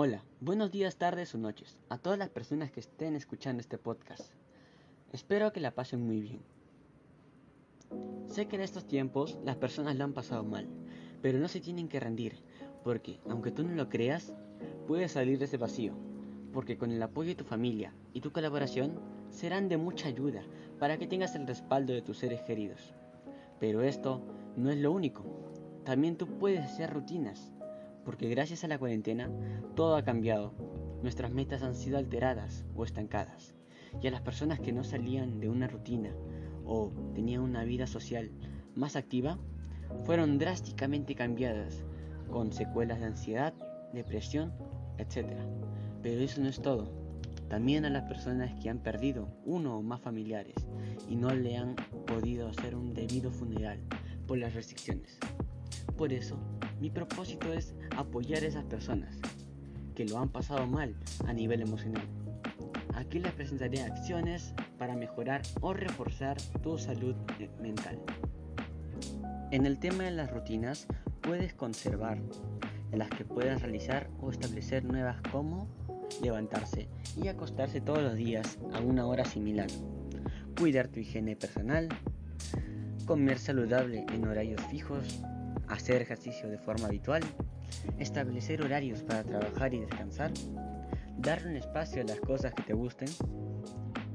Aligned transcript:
Hola, 0.00 0.22
buenos 0.40 0.70
días, 0.70 0.94
tardes 0.94 1.34
o 1.34 1.38
noches 1.38 1.76
a 1.88 1.98
todas 1.98 2.20
las 2.20 2.28
personas 2.28 2.70
que 2.70 2.78
estén 2.78 3.16
escuchando 3.16 3.60
este 3.60 3.78
podcast. 3.78 4.32
Espero 5.12 5.52
que 5.52 5.58
la 5.58 5.72
pasen 5.72 6.06
muy 6.06 6.20
bien. 6.20 6.40
Sé 8.28 8.46
que 8.46 8.54
en 8.54 8.62
estos 8.62 8.86
tiempos 8.86 9.40
las 9.44 9.56
personas 9.56 9.96
lo 9.96 10.04
han 10.04 10.12
pasado 10.12 10.44
mal, 10.44 10.68
pero 11.20 11.40
no 11.40 11.48
se 11.48 11.60
tienen 11.60 11.88
que 11.88 11.98
rendir, 11.98 12.36
porque 12.84 13.18
aunque 13.28 13.50
tú 13.50 13.64
no 13.64 13.74
lo 13.74 13.88
creas, 13.88 14.32
puedes 14.86 15.10
salir 15.10 15.36
de 15.40 15.46
ese 15.46 15.56
vacío, 15.56 15.94
porque 16.52 16.78
con 16.78 16.92
el 16.92 17.02
apoyo 17.02 17.30
de 17.30 17.34
tu 17.34 17.44
familia 17.44 17.92
y 18.14 18.20
tu 18.20 18.30
colaboración 18.30 19.00
serán 19.30 19.68
de 19.68 19.78
mucha 19.78 20.06
ayuda 20.06 20.44
para 20.78 20.96
que 20.96 21.08
tengas 21.08 21.34
el 21.34 21.44
respaldo 21.44 21.92
de 21.92 22.02
tus 22.02 22.18
seres 22.18 22.42
queridos. 22.42 22.94
Pero 23.58 23.82
esto 23.82 24.22
no 24.54 24.70
es 24.70 24.78
lo 24.78 24.92
único, 24.92 25.24
también 25.82 26.16
tú 26.16 26.28
puedes 26.38 26.60
hacer 26.60 26.94
rutinas 26.94 27.50
porque 28.08 28.30
gracias 28.30 28.64
a 28.64 28.68
la 28.68 28.78
cuarentena 28.78 29.30
todo 29.76 29.94
ha 29.94 30.02
cambiado. 30.02 30.54
Nuestras 31.02 31.30
metas 31.30 31.62
han 31.62 31.74
sido 31.74 31.98
alteradas 31.98 32.64
o 32.74 32.84
estancadas. 32.84 33.54
Y 34.00 34.06
a 34.06 34.10
las 34.10 34.22
personas 34.22 34.60
que 34.60 34.72
no 34.72 34.82
salían 34.82 35.40
de 35.40 35.50
una 35.50 35.66
rutina 35.66 36.14
o 36.64 36.90
tenían 37.14 37.42
una 37.42 37.64
vida 37.64 37.86
social 37.86 38.30
más 38.74 38.96
activa, 38.96 39.38
fueron 40.06 40.38
drásticamente 40.38 41.14
cambiadas, 41.14 41.82
con 42.30 42.50
secuelas 42.50 43.00
de 43.00 43.04
ansiedad, 43.08 43.52
depresión, 43.92 44.54
etc. 44.96 45.26
Pero 46.02 46.22
eso 46.22 46.40
no 46.40 46.48
es 46.48 46.62
todo. 46.62 46.90
También 47.50 47.84
a 47.84 47.90
las 47.90 48.04
personas 48.04 48.54
que 48.62 48.70
han 48.70 48.78
perdido 48.78 49.28
uno 49.44 49.76
o 49.76 49.82
más 49.82 50.00
familiares 50.00 50.56
y 51.10 51.14
no 51.16 51.28
le 51.34 51.58
han 51.58 51.76
podido 52.06 52.48
hacer 52.48 52.74
un 52.74 52.94
debido 52.94 53.30
funeral 53.30 53.80
por 54.26 54.38
las 54.38 54.54
restricciones. 54.54 55.18
Por 55.98 56.14
eso, 56.14 56.38
mi 56.80 56.90
propósito 56.90 57.52
es 57.52 57.74
apoyar 57.96 58.42
a 58.42 58.46
esas 58.46 58.64
personas 58.64 59.16
que 59.94 60.04
lo 60.04 60.18
han 60.18 60.28
pasado 60.28 60.66
mal 60.66 60.94
a 61.26 61.32
nivel 61.32 61.60
emocional. 61.60 62.04
Aquí 62.94 63.18
les 63.18 63.32
presentaré 63.32 63.82
acciones 63.82 64.54
para 64.78 64.94
mejorar 64.94 65.42
o 65.60 65.72
reforzar 65.72 66.36
tu 66.62 66.78
salud 66.78 67.14
mental. 67.60 67.98
En 69.50 69.66
el 69.66 69.78
tema 69.78 70.04
de 70.04 70.10
las 70.10 70.30
rutinas, 70.30 70.86
puedes 71.20 71.54
conservar 71.54 72.18
en 72.92 72.98
las 72.98 73.08
que 73.10 73.24
puedas 73.24 73.62
realizar 73.62 74.08
o 74.20 74.30
establecer 74.30 74.84
nuevas 74.84 75.20
como 75.30 75.68
levantarse 76.22 76.88
y 77.16 77.28
acostarse 77.28 77.80
todos 77.80 78.02
los 78.02 78.14
días 78.14 78.58
a 78.72 78.80
una 78.80 79.06
hora 79.06 79.24
similar, 79.24 79.68
cuidar 80.58 80.88
tu 80.88 81.00
higiene 81.00 81.36
personal, 81.36 81.88
comer 83.06 83.38
saludable 83.38 84.06
en 84.12 84.26
horarios 84.26 84.60
fijos, 84.70 85.20
hacer 85.68 86.02
ejercicio 86.02 86.48
de 86.48 86.58
forma 86.58 86.86
habitual, 86.86 87.22
establecer 87.98 88.62
horarios 88.62 89.02
para 89.02 89.24
trabajar 89.24 89.74
y 89.74 89.80
descansar, 89.80 90.32
darle 91.18 91.50
un 91.50 91.56
espacio 91.56 92.02
a 92.02 92.04
las 92.04 92.20
cosas 92.20 92.54
que 92.54 92.62
te 92.62 92.74
gusten, 92.74 93.08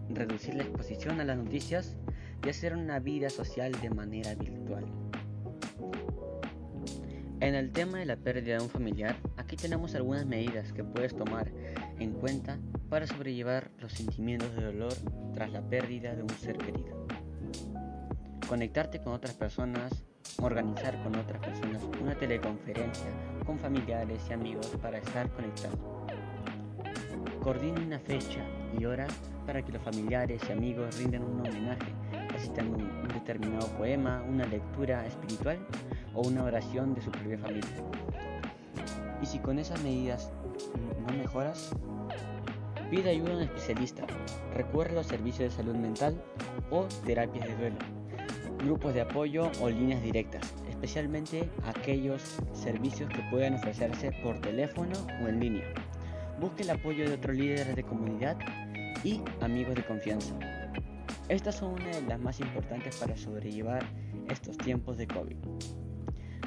reducir 0.09 0.55
la 0.55 0.63
exposición 0.63 1.19
a 1.19 1.25
las 1.25 1.37
noticias 1.37 1.97
y 2.45 2.49
hacer 2.49 2.75
una 2.75 2.99
vida 2.99 3.29
social 3.29 3.71
de 3.81 3.89
manera 3.89 4.35
virtual. 4.35 4.85
En 7.39 7.55
el 7.55 7.71
tema 7.71 7.99
de 7.99 8.05
la 8.05 8.15
pérdida 8.15 8.57
de 8.57 8.63
un 8.63 8.69
familiar, 8.69 9.17
aquí 9.35 9.57
tenemos 9.57 9.95
algunas 9.95 10.25
medidas 10.25 10.71
que 10.71 10.83
puedes 10.83 11.13
tomar 11.13 11.51
en 11.99 12.13
cuenta 12.13 12.57
para 12.89 13.05
sobrellevar 13.05 13.69
los 13.79 13.91
sentimientos 13.91 14.55
de 14.55 14.63
dolor 14.63 14.93
tras 15.33 15.51
la 15.51 15.61
pérdida 15.61 16.15
de 16.15 16.23
un 16.23 16.29
ser 16.29 16.57
querido. 16.57 17.05
Conectarte 18.47 19.01
con 19.01 19.13
otras 19.13 19.33
personas 19.33 20.05
organizar 20.41 21.01
con 21.03 21.15
otras 21.15 21.39
personas 21.41 21.81
una 22.01 22.15
teleconferencia 22.15 23.07
con 23.45 23.59
familiares 23.59 24.21
y 24.29 24.33
amigos 24.33 24.67
para 24.81 24.97
estar 24.97 25.29
conectados. 25.31 25.79
Coordine 27.41 27.85
una 27.85 27.99
fecha 27.99 28.39
y 28.77 28.85
hora 28.85 29.05
para 29.45 29.61
que 29.61 29.73
los 29.73 29.81
familiares 29.81 30.41
y 30.47 30.51
amigos 30.51 30.97
rindan 30.97 31.23
un 31.23 31.41
homenaje, 31.41 31.91
recitando 32.29 32.77
un, 32.77 33.07
determinado 33.09 33.67
poema, 33.77 34.23
una 34.27 34.45
lectura 34.45 35.05
espiritual 35.05 35.57
o 36.13 36.21
una 36.27 36.43
oración 36.43 36.93
de 36.93 37.01
su 37.01 37.11
propia 37.11 37.37
familia. 37.37 37.69
Y 39.21 39.25
si 39.25 39.39
con 39.39 39.59
esas 39.59 39.81
medidas 39.83 40.31
no 41.05 41.13
mejoras, 41.17 41.71
pide 42.89 43.09
ayuda 43.09 43.33
a 43.33 43.35
un 43.37 43.43
especialista, 43.43 44.05
recuerda 44.55 44.95
los 44.95 45.07
servicios 45.07 45.51
de 45.51 45.63
salud 45.63 45.75
mental 45.75 46.21
o 46.71 46.85
terapias 47.05 47.47
de 47.47 47.55
duelo 47.57 48.03
grupos 48.63 48.93
de 48.93 49.01
apoyo 49.01 49.51
o 49.61 49.69
líneas 49.69 50.01
directas, 50.01 50.53
especialmente 50.69 51.49
aquellos 51.65 52.37
servicios 52.53 53.09
que 53.09 53.21
puedan 53.29 53.55
ofrecerse 53.55 54.11
por 54.23 54.39
teléfono 54.39 54.93
o 55.23 55.27
en 55.27 55.39
línea. 55.39 55.73
Busque 56.39 56.63
el 56.63 56.71
apoyo 56.71 57.07
de 57.07 57.15
otros 57.15 57.35
líderes 57.35 57.75
de 57.75 57.83
comunidad 57.83 58.37
y 59.03 59.21
amigos 59.41 59.75
de 59.75 59.85
confianza. 59.85 60.33
Estas 61.29 61.55
son 61.55 61.73
una 61.73 61.87
de 61.87 62.01
las 62.01 62.19
más 62.19 62.39
importantes 62.39 62.97
para 62.97 63.15
sobrellevar 63.15 63.85
estos 64.29 64.57
tiempos 64.57 64.97
de 64.97 65.07
COVID. 65.07 65.37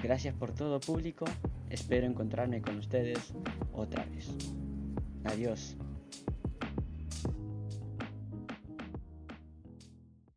Gracias 0.02 0.34
por 0.34 0.52
todo 0.52 0.80
público, 0.80 1.24
espero 1.70 2.06
encontrarme 2.06 2.60
con 2.60 2.78
ustedes 2.78 3.34
otra 3.72 4.04
vez. 4.04 4.30
Adiós. 5.24 5.76